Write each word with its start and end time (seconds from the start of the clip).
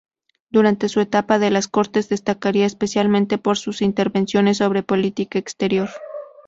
Durante 0.49 0.89
su 0.89 0.99
etapa 0.99 1.35
en 1.35 1.53
las 1.53 1.67
Cortes 1.67 2.09
destacaría 2.09 2.65
especialmente 2.65 3.37
por 3.37 3.59
sus 3.59 3.83
intervenciones 3.83 4.57
sobre 4.57 4.81
política 4.81 5.37
exterior. 5.37 5.91